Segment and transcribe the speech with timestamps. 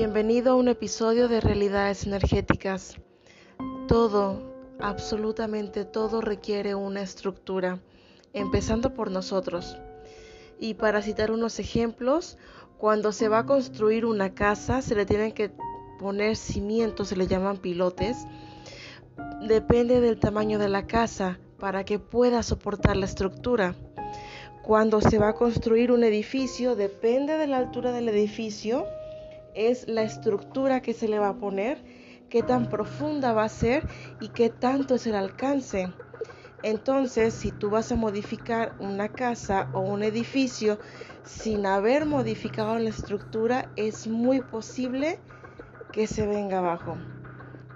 [0.00, 2.96] Bienvenido a un episodio de Realidades Energéticas.
[3.86, 4.40] Todo,
[4.78, 7.80] absolutamente todo requiere una estructura,
[8.32, 9.76] empezando por nosotros.
[10.58, 12.38] Y para citar unos ejemplos,
[12.78, 15.52] cuando se va a construir una casa se le tienen que
[15.98, 18.16] poner cimientos, se le llaman pilotes.
[19.46, 23.74] Depende del tamaño de la casa para que pueda soportar la estructura.
[24.62, 28.86] Cuando se va a construir un edificio, depende de la altura del edificio,
[29.54, 31.82] es la estructura que se le va a poner,
[32.28, 33.86] qué tan profunda va a ser
[34.20, 35.92] y qué tanto es el alcance.
[36.62, 40.78] Entonces, si tú vas a modificar una casa o un edificio
[41.24, 45.18] sin haber modificado la estructura, es muy posible
[45.92, 46.96] que se venga abajo.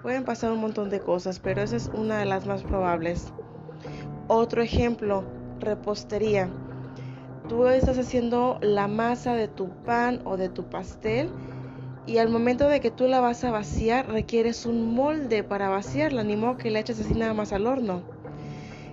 [0.03, 3.33] Pueden pasar un montón de cosas, pero esa es una de las más probables.
[4.27, 5.23] Otro ejemplo,
[5.59, 6.49] repostería.
[7.49, 11.31] Tú estás haciendo la masa de tu pan o de tu pastel
[12.07, 16.23] y al momento de que tú la vas a vaciar requieres un molde para vaciarla,
[16.23, 18.03] ni modo que la eches así nada más al horno.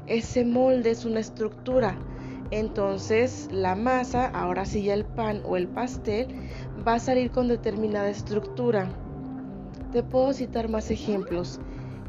[0.06, 1.98] Ese molde es una estructura.
[2.50, 6.28] Entonces la masa, ahora sí ya el pan o el pastel,
[6.86, 8.90] va a salir con determinada estructura.
[9.92, 11.60] Te puedo citar más ejemplos.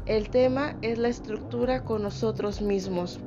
[0.06, 3.20] El tema es la estructura con nosotros mismos.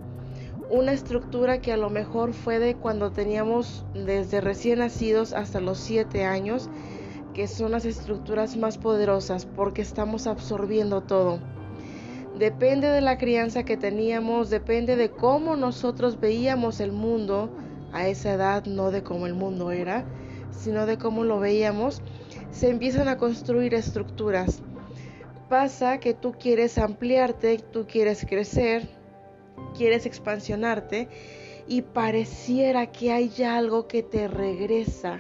[0.70, 5.78] Una estructura que a lo mejor fue de cuando teníamos desde recién nacidos hasta los
[5.80, 6.70] 7 años
[7.38, 11.40] que son las estructuras más poderosas porque estamos absorbiendo todo.
[12.36, 17.52] Depende de la crianza que teníamos, depende de cómo nosotros veíamos el mundo
[17.94, 20.04] a esa edad, no de cómo el mundo era,
[20.50, 22.02] sino de cómo lo veíamos,
[22.50, 24.64] se empiezan a construir estructuras.
[25.48, 28.90] Pasa que tú quieres ampliarte, tú quieres crecer,
[29.78, 31.08] quieres expansionarte
[31.68, 35.20] y pareciera que hay algo que te regresa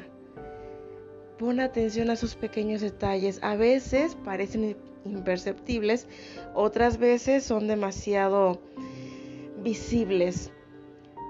[1.37, 3.39] Pon atención a esos pequeños detalles.
[3.43, 4.75] A veces parecen
[5.05, 6.07] imperceptibles,
[6.55, 8.59] otras veces son demasiado
[9.63, 10.51] visibles.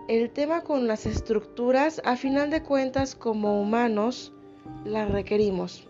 [0.08, 4.32] El tema con las estructuras, a final de cuentas, como humanos,
[4.86, 5.86] las requerimos.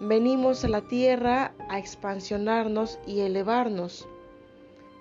[0.00, 4.06] Venimos a la Tierra a expansionarnos y elevarnos.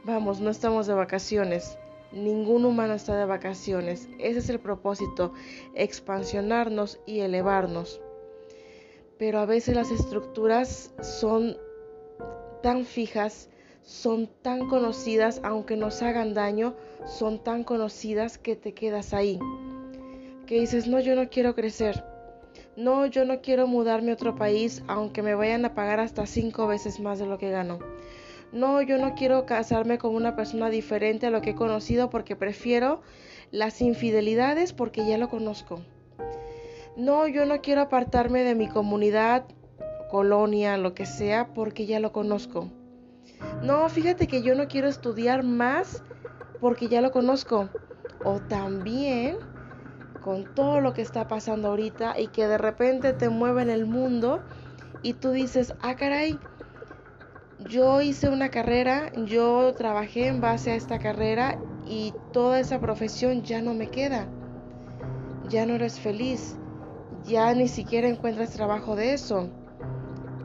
[0.03, 1.77] Vamos, no estamos de vacaciones.
[2.11, 4.09] Ningún humano está de vacaciones.
[4.17, 5.31] Ese es el propósito,
[5.75, 8.01] expansionarnos y elevarnos
[9.21, 11.55] pero a veces las estructuras son
[12.63, 13.51] tan fijas,
[13.83, 16.73] son tan conocidas, aunque nos hagan daño,
[17.05, 19.37] son tan conocidas que te quedas ahí.
[20.47, 22.03] Que dices, no, yo no quiero crecer.
[22.75, 26.65] No, yo no quiero mudarme a otro país, aunque me vayan a pagar hasta cinco
[26.65, 27.77] veces más de lo que gano.
[28.51, 32.35] No, yo no quiero casarme con una persona diferente a lo que he conocido porque
[32.35, 33.03] prefiero
[33.51, 35.79] las infidelidades porque ya lo conozco
[36.97, 39.45] no, yo no quiero apartarme de mi comunidad,
[40.09, 42.69] colonia, lo que sea, porque ya lo conozco.
[43.63, 46.03] No, fíjate que yo no quiero estudiar más
[46.59, 47.69] porque ya lo conozco.
[48.23, 49.37] O también
[50.21, 53.85] con todo lo que está pasando ahorita y que de repente te mueve en el
[53.85, 54.41] mundo
[55.01, 56.37] y tú dices, ah, caray,
[57.59, 63.43] yo hice una carrera, yo trabajé en base a esta carrera y toda esa profesión
[63.43, 64.27] ya no me queda.
[65.49, 66.57] Ya no eres feliz
[67.25, 69.49] ya ni siquiera encuentras trabajo de eso.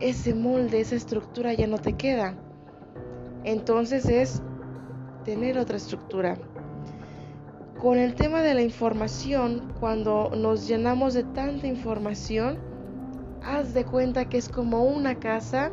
[0.00, 2.34] Ese molde, esa estructura ya no te queda.
[3.44, 4.42] Entonces es
[5.25, 6.37] tener otra estructura.
[7.81, 12.59] Con el tema de la información, cuando nos llenamos de tanta información,
[13.43, 15.70] haz de cuenta que es como una casa,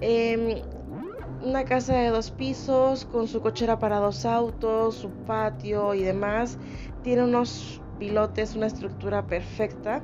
[0.00, 0.62] em,
[1.42, 6.58] una casa de dos pisos, con su cochera para dos autos, su patio y demás.
[7.02, 10.02] Tiene unos pilotes, una estructura perfecta.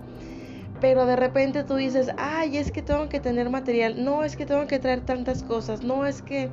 [0.81, 4.47] Pero de repente tú dices, ay, es que tengo que tener material, no, es que
[4.47, 6.51] tengo que traer tantas cosas, no, es que...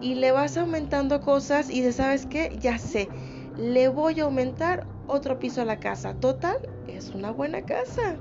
[0.00, 2.56] Y le vas aumentando cosas y dices, ¿sabes qué?
[2.60, 3.08] Ya sé,
[3.56, 6.14] le voy a aumentar otro piso a la casa.
[6.14, 6.56] Total,
[6.86, 8.16] es una buena casa.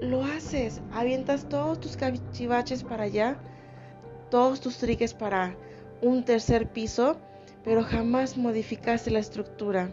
[0.00, 3.36] Lo haces, avientas todos tus cachivaches para allá,
[4.30, 5.54] todos tus triques para
[6.00, 7.18] un tercer piso,
[7.62, 9.90] pero jamás modificaste la estructura.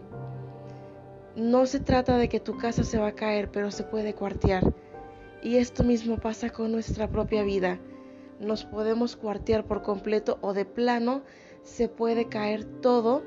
[1.36, 4.74] No se trata de que tu casa se va a caer, pero se puede cuartear.
[5.42, 7.80] Y esto mismo pasa con nuestra propia vida.
[8.40, 11.24] Nos podemos cuartear por completo o de plano
[11.64, 13.24] se puede caer todo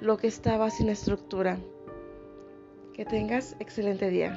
[0.00, 1.58] lo que estaba sin estructura.
[2.92, 4.34] Que tengas excelente día.